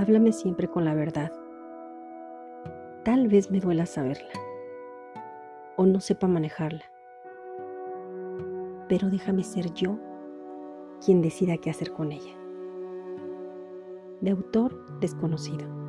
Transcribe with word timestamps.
Háblame 0.00 0.32
siempre 0.32 0.66
con 0.66 0.86
la 0.86 0.94
verdad. 0.94 1.30
Tal 3.04 3.28
vez 3.28 3.50
me 3.50 3.60
duela 3.60 3.84
saberla 3.84 4.32
o 5.76 5.84
no 5.84 6.00
sepa 6.00 6.26
manejarla, 6.26 6.86
pero 8.88 9.10
déjame 9.10 9.44
ser 9.44 9.74
yo 9.74 9.98
quien 11.04 11.20
decida 11.20 11.58
qué 11.58 11.68
hacer 11.68 11.92
con 11.92 12.12
ella. 12.12 12.34
De 14.22 14.30
autor 14.30 14.74
desconocido. 15.00 15.79